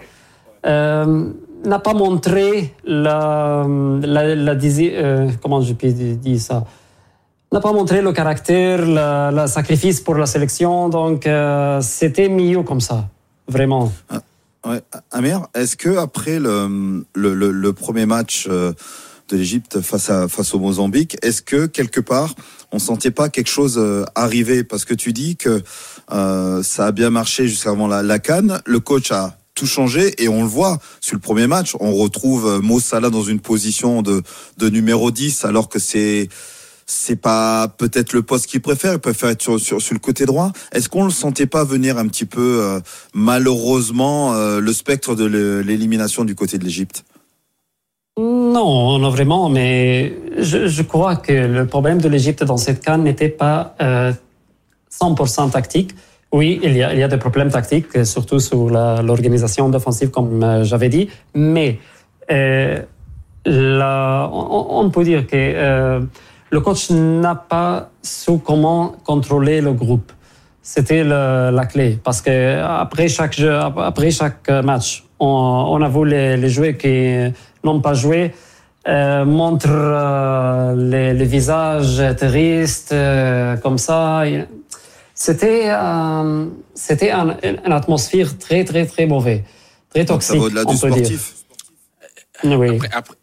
euh, 0.67 1.31
n'a 1.65 1.79
pas 1.79 1.93
montré 1.95 2.75
la, 2.83 3.65
la, 4.03 4.35
la 4.35 4.51
euh, 4.53 5.29
comment 5.41 5.61
je 5.61 5.73
peux 5.73 5.89
dire 5.89 6.39
ça? 6.39 6.63
N'a 7.51 7.59
pas 7.59 7.73
montré 7.73 8.03
le 8.03 8.11
caractère, 8.11 8.81
le, 8.85 9.47
sacrifice 9.47 9.99
pour 9.99 10.13
la 10.15 10.27
sélection. 10.27 10.89
Donc, 10.89 11.25
euh, 11.25 11.79
c'était 11.81 12.29
mieux 12.29 12.61
comme 12.61 12.81
ça, 12.81 13.07
vraiment. 13.47 13.91
Ouais, 14.67 14.81
Amir, 15.11 15.47
est-ce 15.55 15.75
que 15.75 15.97
après 15.97 16.39
le, 16.39 17.03
le, 17.15 17.73
premier 17.73 18.05
match 18.05 18.47
euh, 18.47 18.73
de 19.29 19.37
l'Égypte 19.37 19.81
face 19.81 20.11
à 20.11 20.27
face 20.27 20.53
au 20.53 20.59
Mozambique, 20.59 21.17
est-ce 21.23 21.41
que 21.41 21.65
quelque 21.65 22.01
part 22.01 22.35
on 22.75 22.79
sentait 22.79 23.11
pas 23.11 23.29
quelque 23.29 23.49
chose 23.49 23.77
euh, 23.77 24.03
arriver. 24.15 24.63
Parce 24.63 24.85
que 24.85 24.93
tu 24.93 25.13
dis 25.13 25.37
que 25.37 25.63
euh, 26.11 26.61
ça 26.61 26.87
a 26.87 26.91
bien 26.91 27.09
marché 27.09 27.47
jusqu'avant 27.47 27.87
la, 27.87 28.03
la 28.03 28.19
canne, 28.19 28.61
le 28.65 28.79
coach 28.79 29.11
a 29.11 29.37
tout 29.55 29.65
changé 29.65 30.21
et 30.21 30.27
on 30.27 30.41
le 30.41 30.49
voit 30.49 30.79
sur 30.99 31.15
le 31.15 31.21
premier 31.21 31.47
match, 31.47 31.75
on 31.79 31.93
retrouve 31.93 32.45
euh, 32.45 32.59
Mo 32.59 32.81
Salah 32.81 33.09
dans 33.09 33.23
une 33.23 33.39
position 33.39 34.01
de 34.01 34.23
numéro 34.69 35.11
10 35.11 35.45
alors 35.45 35.69
que 35.69 35.79
c'est 35.79 36.27
c'est 36.87 37.15
pas 37.15 37.69
peut-être 37.69 38.13
le 38.13 38.21
poste 38.21 38.45
qu'il 38.45 38.61
préfère, 38.61 38.93
il 38.93 38.99
préfère 38.99 39.29
être 39.29 39.41
sur, 39.41 39.79
le 39.91 39.97
côté 39.97 40.27
droit. 40.27 40.51
Est-ce 40.71 40.87
qu'on 40.87 41.05
le 41.05 41.09
sentait 41.09 41.47
pas 41.47 41.63
venir 41.63 41.97
un 41.97 42.07
petit 42.07 42.25
peu 42.25 42.79
malheureusement 43.15 44.35
le 44.59 44.71
spectre 44.73 45.15
de 45.15 45.25
l'élimination 45.25 46.25
du 46.25 46.35
côté 46.35 46.59
de 46.59 46.63
l'Égypte? 46.63 47.03
Non, 48.17 48.97
non 48.97 49.09
vraiment, 49.09 49.49
mais 49.49 50.13
je, 50.37 50.67
je 50.67 50.81
crois 50.83 51.17
que 51.17 51.33
le 51.33 51.65
problème 51.67 51.99
de 51.99 52.07
l'Égypte 52.07 52.43
dans 52.45 52.55
cette 52.55 52.81
canne 52.83 53.03
n'était 53.03 53.27
pas 53.29 53.75
euh, 53.81 54.13
100% 54.89 55.51
tactique. 55.51 55.91
Oui, 56.31 56.59
il 56.63 56.75
y, 56.77 56.83
a, 56.83 56.93
il 56.93 56.99
y 56.99 57.03
a 57.03 57.09
des 57.09 57.17
problèmes 57.17 57.49
tactiques, 57.51 58.05
surtout 58.05 58.39
sur 58.39 58.69
l'organisation 58.69 59.67
d'offensive, 59.69 60.11
comme 60.11 60.41
euh, 60.43 60.63
j'avais 60.63 60.87
dit, 60.89 61.09
mais 61.33 61.79
euh, 62.31 62.79
la- 63.45 64.29
on, 64.31 64.79
on 64.85 64.89
peut 64.89 65.03
dire 65.03 65.27
que 65.27 65.35
euh, 65.35 65.99
le 66.51 66.59
coach 66.61 66.89
n'a 66.91 67.35
pas 67.35 67.89
su 68.01 68.39
comment 68.39 68.95
contrôler 69.03 69.59
le 69.59 69.73
groupe. 69.73 70.11
C'était 70.61 71.03
la 71.03 71.65
clé 71.67 71.99
parce 72.03 72.21
que 72.21 72.59
après 72.59 73.07
chaque 73.07 73.33
jeu, 73.35 73.53
après 73.55 74.09
chaque 74.09 74.49
match, 74.49 75.03
on, 75.19 75.27
on 75.27 75.79
a 75.83 75.87
vu 75.89 76.05
les, 76.07 76.37
les 76.37 76.49
joueurs 76.49 76.75
qui 76.75 77.19
n'ont 77.65 77.81
pas 77.81 77.93
joué 77.93 78.33
euh, 78.87 79.25
montrent 79.25 79.67
euh, 79.69 80.75
les, 80.91 81.13
les 81.13 81.25
visages 81.25 82.01
tristes 82.17 82.91
euh, 82.93 83.57
comme 83.57 83.77
ça. 83.77 84.23
C'était 85.13 85.63
euh, 85.69 86.45
c'était 86.73 87.11
un- 87.11 87.37
une 87.65 87.71
atmosphère 87.71 88.37
très 88.37 88.63
très 88.63 88.85
très 88.85 89.05
mauvaise, 89.05 89.41
très 89.89 90.03
Donc, 90.05 90.21
Ça 90.21 90.33
toxique. 90.33 90.39
va 90.41 90.45
au-delà 90.45 90.65
du 90.65 90.75
dire. 90.75 90.77
sportif. 90.77 91.33
Oui. 92.43 92.75
Après, 92.75 92.89
après, 92.93 93.15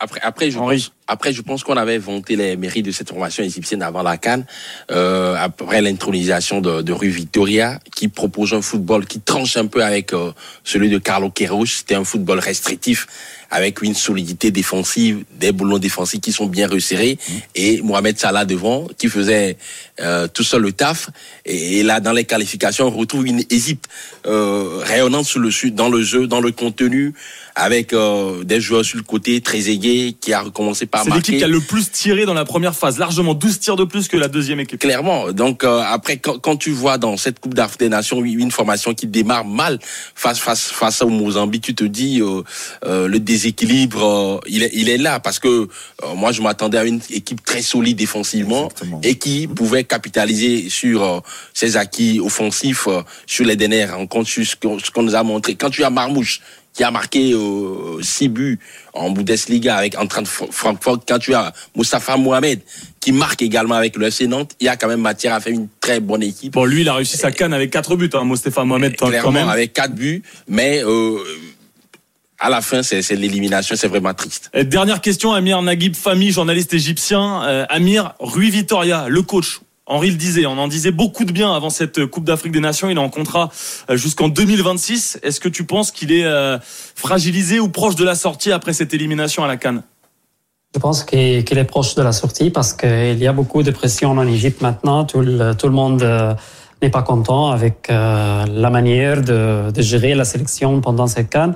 après, 0.00 0.20
après, 0.22 0.50
je 0.50 0.58
Henri. 0.58 0.92
Après, 1.08 1.32
je 1.32 1.42
pense 1.42 1.62
qu'on 1.62 1.76
avait 1.76 1.98
vanté 1.98 2.36
les 2.36 2.56
mérites 2.56 2.86
de 2.86 2.90
cette 2.90 3.08
formation 3.08 3.44
égyptienne 3.44 3.82
avant 3.82 4.02
la 4.02 4.16
Cannes, 4.16 4.44
euh, 4.90 5.36
après 5.38 5.80
l'intronisation 5.80 6.60
de, 6.60 6.82
de 6.82 6.92
Rue 6.92 7.08
Victoria, 7.08 7.78
qui 7.94 8.08
propose 8.08 8.52
un 8.54 8.62
football 8.62 9.06
qui 9.06 9.20
tranche 9.20 9.56
un 9.56 9.66
peu 9.66 9.84
avec 9.84 10.12
euh, 10.12 10.32
celui 10.64 10.88
de 10.90 10.98
Carlo 10.98 11.30
Queiroz. 11.30 11.66
C'était 11.78 11.94
un 11.94 12.04
football 12.04 12.38
restrictif 12.38 13.06
avec 13.50 13.82
une 13.82 13.94
solidité 13.94 14.50
défensive, 14.50 15.24
des 15.38 15.52
boulons 15.52 15.78
défensifs 15.78 16.20
qui 16.20 16.32
sont 16.32 16.46
bien 16.46 16.66
resserrés, 16.68 17.18
et 17.54 17.80
Mohamed 17.82 18.18
Salah 18.18 18.44
devant, 18.44 18.88
qui 18.98 19.08
faisait 19.08 19.56
euh, 20.00 20.26
tout 20.26 20.42
seul 20.42 20.62
le 20.62 20.72
taf. 20.72 21.10
Et, 21.44 21.78
et 21.78 21.82
là, 21.82 22.00
dans 22.00 22.12
les 22.12 22.24
qualifications, 22.24 22.86
on 22.86 22.90
retrouve 22.90 23.26
une 23.26 23.44
Égypte 23.50 23.84
euh, 24.26 24.80
rayonnante 24.82 25.26
sur 25.26 25.40
le 25.40 25.50
sud, 25.50 25.74
dans 25.74 25.88
le 25.88 26.02
jeu, 26.02 26.26
dans 26.26 26.40
le 26.40 26.50
contenu, 26.50 27.14
avec 27.54 27.92
euh, 27.92 28.42
des 28.44 28.60
joueurs 28.60 28.84
sur 28.84 28.98
le 28.98 29.04
côté, 29.04 29.40
très 29.40 29.70
aigués, 29.70 30.16
qui 30.20 30.32
a 30.32 30.40
recommencé 30.40 30.86
par 30.86 30.95
C'est 31.04 31.12
l'équipe 31.14 31.36
qui 31.38 31.44
a 31.44 31.48
le 31.48 31.60
plus 31.60 31.90
tiré 31.90 32.24
dans 32.26 32.34
la 32.34 32.44
première 32.44 32.74
phase, 32.74 32.98
largement 32.98 33.34
12 33.34 33.60
tirs 33.60 33.76
de 33.76 33.84
plus 33.84 34.08
que 34.08 34.16
la 34.16 34.28
deuxième 34.28 34.60
équipe. 34.60 34.80
Clairement. 34.80 35.32
Donc 35.32 35.64
euh, 35.64 35.82
après, 35.86 36.18
quand, 36.18 36.38
quand 36.38 36.56
tu 36.56 36.70
vois 36.70 36.98
dans 36.98 37.16
cette 37.16 37.40
Coupe 37.40 37.54
d'Afrique 37.54 37.80
des 37.80 37.88
Nations 37.88 38.24
une 38.24 38.50
formation 38.50 38.94
qui 38.94 39.06
démarre 39.06 39.44
mal 39.44 39.78
face 40.14 40.38
face 40.38 40.70
face 40.70 41.02
au 41.02 41.08
Mozambique, 41.08 41.62
tu 41.62 41.74
te 41.74 41.84
dis 41.84 42.20
euh, 42.20 42.42
euh, 42.84 43.08
le 43.08 43.20
déséquilibre, 43.20 44.04
euh, 44.04 44.48
il 44.48 44.62
est 44.62 44.70
il 44.72 44.88
est 44.88 44.98
là 44.98 45.20
parce 45.20 45.38
que 45.38 45.48
euh, 45.48 46.14
moi 46.14 46.32
je 46.32 46.42
m'attendais 46.42 46.78
à 46.78 46.84
une 46.84 47.00
équipe 47.10 47.44
très 47.44 47.62
solide 47.62 47.96
défensivement 47.96 48.64
Exactement. 48.68 49.00
et 49.02 49.16
qui 49.16 49.46
pouvait 49.46 49.84
capitaliser 49.84 50.68
sur 50.68 51.02
euh, 51.02 51.20
ses 51.54 51.76
acquis 51.76 52.20
offensifs 52.20 52.86
euh, 52.88 53.02
sur 53.26 53.44
les 53.44 53.56
dernières 53.56 53.96
rencontres, 53.96 54.28
sur 54.28 54.46
ce 54.46 54.56
qu'on 54.56 54.78
ce 54.78 54.90
qu'on 54.90 55.02
nous 55.02 55.14
a 55.14 55.22
montré. 55.22 55.54
Quand 55.54 55.70
tu 55.70 55.84
as 55.84 55.90
Marmouche 55.90 56.40
qui 56.76 56.84
a 56.84 56.90
marqué 56.90 57.32
euh, 57.32 58.02
six 58.02 58.28
buts 58.28 58.58
en 58.92 59.10
Bundesliga 59.10 59.76
avec 59.76 59.98
en 59.98 60.06
train 60.06 60.20
de 60.22 60.28
Francfort, 60.28 60.98
quand 61.08 61.18
tu 61.18 61.32
as 61.34 61.52
Moustapha 61.74 62.16
Mohamed 62.18 62.60
qui 63.00 63.12
marque 63.12 63.40
également 63.40 63.76
avec 63.76 63.96
le 63.96 64.06
FC 64.06 64.26
Nantes, 64.26 64.52
il 64.60 64.66
y 64.66 64.68
a 64.68 64.76
quand 64.76 64.88
même 64.88 65.00
matière 65.00 65.32
à 65.32 65.40
faire 65.40 65.54
une 65.54 65.68
très 65.80 66.00
bonne 66.00 66.22
équipe. 66.22 66.52
Bon, 66.52 66.66
lui, 66.66 66.82
il 66.82 66.88
a 66.88 66.94
réussi 66.94 67.16
sa 67.16 67.32
canne 67.32 67.54
avec 67.54 67.70
4 67.70 67.96
buts, 67.96 68.10
hein, 68.12 68.24
Mostefa 68.24 68.64
Mohamed, 68.64 68.94
quand 68.98 69.08
Clairement, 69.08 69.32
même. 69.32 69.48
avec 69.48 69.72
quatre 69.72 69.94
buts, 69.94 70.22
mais 70.48 70.82
euh, 70.84 71.16
à 72.38 72.50
la 72.50 72.60
fin, 72.60 72.82
c'est 72.82 73.00
l'élimination, 73.12 73.74
c'est 73.76 73.88
vraiment 73.88 74.12
triste. 74.12 74.50
Et 74.52 74.64
Dernière 74.64 75.00
question, 75.00 75.32
Amir 75.32 75.62
Naguib 75.62 75.96
Fami, 75.96 76.30
journaliste 76.30 76.74
égyptien. 76.74 77.42
Euh, 77.44 77.64
Amir, 77.70 78.12
Rui 78.18 78.50
Vitoria, 78.50 79.06
le 79.08 79.22
coach. 79.22 79.60
Henri 79.88 80.10
le 80.10 80.16
disait, 80.16 80.46
on 80.46 80.58
en 80.58 80.66
disait 80.66 80.90
beaucoup 80.90 81.24
de 81.24 81.30
bien 81.30 81.54
avant 81.54 81.70
cette 81.70 82.06
Coupe 82.06 82.24
d'Afrique 82.24 82.52
des 82.52 82.60
Nations. 82.60 82.90
Il 82.90 82.96
est 82.96 83.00
en 83.00 83.08
contrat 83.08 83.50
euh, 83.88 83.96
jusqu'en 83.96 84.28
2026. 84.28 85.20
Est-ce 85.22 85.38
que 85.38 85.48
tu 85.48 85.64
penses 85.64 85.92
qu'il 85.92 86.10
est 86.10 86.24
euh, 86.24 86.58
fragilisé 86.96 87.60
ou 87.60 87.68
proche 87.68 87.94
de 87.94 88.04
la 88.04 88.16
sortie 88.16 88.50
après 88.50 88.72
cette 88.72 88.92
élimination 88.94 89.44
à 89.44 89.46
la 89.46 89.56
Cannes? 89.56 89.82
Je 90.74 90.80
pense 90.80 91.04
qu'il 91.04 91.18
est 91.58 91.64
proche 91.64 91.94
de 91.94 92.02
la 92.02 92.10
sortie 92.10 92.50
parce 92.50 92.72
qu'il 92.72 93.18
y 93.18 93.26
a 93.28 93.32
beaucoup 93.32 93.62
de 93.62 93.70
pression 93.70 94.10
en 94.10 94.26
Égypte 94.26 94.60
maintenant. 94.60 95.04
Tout 95.04 95.20
le, 95.20 95.70
monde 95.70 96.02
euh, 96.02 96.34
n'est 96.82 96.90
pas 96.90 97.02
content 97.02 97.52
avec 97.52 97.86
la 97.88 98.70
manière 98.70 99.22
de, 99.22 99.70
gérer 99.78 100.14
la 100.14 100.24
sélection 100.24 100.80
pendant 100.80 101.06
cette 101.06 101.30
canne. 101.30 101.54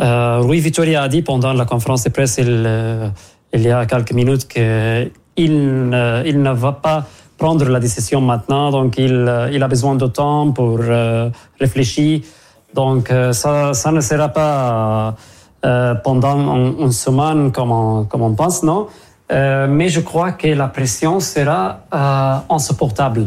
Rui 0.00 0.60
Vittoria 0.60 1.02
a 1.02 1.08
dit 1.08 1.22
pendant 1.22 1.52
la 1.52 1.64
conférence 1.64 2.04
de 2.04 2.10
presse 2.10 2.38
il, 2.38 3.62
y 3.62 3.70
a 3.70 3.86
quelques 3.86 4.12
minutes 4.12 4.46
qu'il 4.48 5.88
ne, 5.88 6.22
il 6.26 6.42
ne 6.42 6.52
va 6.52 6.72
pas 6.72 7.06
prendre 7.38 7.64
la 7.68 7.80
décision 7.80 8.20
maintenant, 8.20 8.70
donc 8.70 8.98
il, 8.98 9.14
euh, 9.14 9.50
il 9.54 9.62
a 9.62 9.68
besoin 9.68 9.94
de 9.94 10.06
temps 10.06 10.50
pour 10.52 10.78
euh, 10.80 11.30
réfléchir. 11.60 12.20
Donc 12.74 13.10
euh, 13.10 13.32
ça, 13.32 13.72
ça 13.72 13.90
ne 13.92 14.00
sera 14.00 14.28
pas 14.28 15.14
euh, 15.64 15.94
pendant 15.94 16.36
une, 16.56 16.74
une 16.80 16.92
semaine 16.92 17.52
comme 17.52 17.72
on, 17.72 18.04
comme 18.10 18.22
on 18.22 18.34
pense, 18.34 18.62
non 18.62 18.88
Euh, 19.30 19.68
Mais 19.78 19.88
je 19.96 20.00
crois 20.00 20.32
que 20.40 20.48
la 20.62 20.68
pression 20.76 21.20
sera 21.20 21.60
insupportable. 22.48 23.22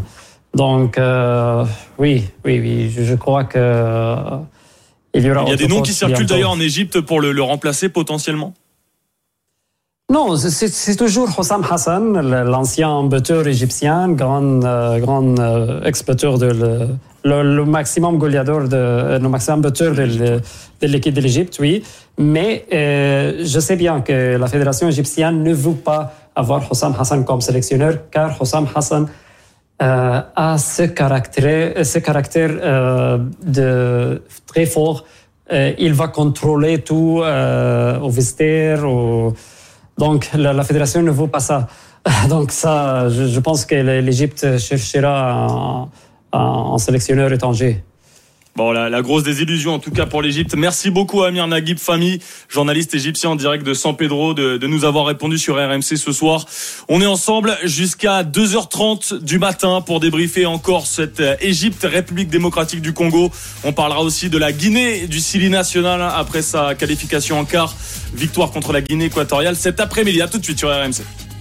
Donc 0.61 0.97
euh, 0.97 1.63
oui, 2.01 2.13
oui, 2.45 2.59
oui, 2.63 2.75
je, 2.93 3.03
je 3.03 3.15
crois 3.23 3.43
que 3.53 3.59
il 5.13 5.23
y 5.25 5.29
aura. 5.31 5.43
Il 5.45 5.49
y 5.49 5.53
a 5.53 5.61
des 5.63 5.67
noms 5.67 5.83
qui 5.83 5.93
circulent 5.93 6.25
d'ailleurs 6.25 6.55
en 6.57 6.59
Égypte 6.59 7.01
pour 7.01 7.21
le, 7.21 7.29
le 7.39 7.43
remplacer 7.43 7.87
potentiellement? 7.89 8.51
Non, 10.11 10.35
c'est 10.35 10.97
toujours 10.97 11.29
Hossam 11.39 11.63
Hassan, 11.71 12.19
l'ancien 12.43 13.01
buteur 13.05 13.47
égyptien, 13.47 14.09
grand, 14.09 14.61
euh, 14.61 14.99
grand 14.99 15.39
euh, 15.39 15.79
de 15.79 16.89
le, 17.23 17.63
maximum 17.63 18.17
goleador 18.17 18.67
de 18.67 18.75
euh, 18.75 19.19
le 19.19 19.29
maximum 19.29 19.61
de, 19.61 19.69
le- 19.69 20.41
de 20.81 20.87
l'équipe 20.87 21.13
de 21.13 21.21
l'Égypte, 21.21 21.57
oui. 21.61 21.81
Mais 22.17 22.65
euh, 22.73 23.45
je 23.45 23.59
sais 23.61 23.77
bien 23.77 24.01
que 24.01 24.35
la 24.35 24.47
fédération 24.47 24.89
égyptienne 24.89 25.43
ne 25.43 25.53
veut 25.53 25.75
pas 25.75 26.11
avoir 26.35 26.69
Hossam 26.69 26.93
Hassan 26.99 27.23
comme 27.23 27.39
sélectionneur, 27.39 27.93
car 28.11 28.35
Hossam 28.41 28.67
Hassan 28.75 29.07
euh, 29.81 30.21
a 30.35 30.57
ce 30.57 30.83
caractère, 30.83 31.85
ce 31.85 31.99
caractère 31.99 32.51
euh, 32.61 33.17
de 33.45 34.21
très 34.45 34.65
fort. 34.65 35.05
Euh, 35.53 35.71
il 35.79 35.93
va 35.93 36.09
contrôler 36.09 36.79
tout 36.81 37.21
euh, 37.23 37.97
au 37.99 38.09
vestiaire. 38.09 38.83
Au... 38.85 39.33
Donc 40.01 40.31
la, 40.33 40.63
fédération 40.63 41.03
ne 41.03 41.11
veut 41.11 41.27
pas 41.27 41.39
ça. 41.39 41.67
Donc 42.27 42.51
ça, 42.51 43.07
je, 43.09 43.39
pense 43.39 43.65
que 43.65 43.75
l'Égypte 43.75 44.57
cherchera 44.57 45.89
un- 46.33 46.73
un 46.73 46.77
sélectionneur 46.79 47.31
étranger. 47.31 47.83
Bon, 48.57 48.73
la, 48.73 48.89
la 48.89 49.01
grosse 49.01 49.23
désillusion 49.23 49.75
en 49.75 49.79
tout 49.79 49.91
cas 49.91 50.05
pour 50.05 50.21
l'Égypte. 50.21 50.55
Merci 50.57 50.89
beaucoup 50.89 51.23
Amir 51.23 51.47
Naguib 51.47 51.79
Fami, 51.79 52.19
journaliste 52.49 52.93
égyptien 52.93 53.29
en 53.29 53.35
direct 53.37 53.65
de 53.65 53.73
San 53.73 53.95
Pedro, 53.95 54.33
de, 54.33 54.57
de 54.57 54.67
nous 54.67 54.83
avoir 54.83 55.05
répondu 55.05 55.37
sur 55.37 55.55
RMC 55.55 55.95
ce 55.95 56.11
soir. 56.11 56.45
On 56.89 57.01
est 57.01 57.05
ensemble 57.05 57.57
jusqu'à 57.63 58.23
2h30 58.23 59.23
du 59.23 59.39
matin 59.39 59.79
pour 59.79 60.01
débriefer 60.01 60.45
encore 60.45 60.85
cette 60.85 61.21
euh, 61.21 61.35
Égypte, 61.39 61.87
République 61.89 62.29
démocratique 62.29 62.81
du 62.81 62.91
Congo. 62.91 63.31
On 63.63 63.71
parlera 63.71 64.01
aussi 64.01 64.29
de 64.29 64.37
la 64.37 64.51
Guinée, 64.51 65.07
du 65.07 65.21
Sili 65.21 65.49
national 65.49 66.01
après 66.01 66.41
sa 66.41 66.75
qualification 66.75 67.39
en 67.39 67.45
quart, 67.45 67.73
victoire 68.13 68.51
contre 68.51 68.73
la 68.73 68.81
Guinée 68.81 69.05
équatoriale 69.05 69.55
cet 69.55 69.79
après-midi. 69.79 70.21
À 70.21 70.27
tout 70.27 70.39
de 70.39 70.43
suite 70.43 70.59
sur 70.59 70.69
RMC. 70.69 71.30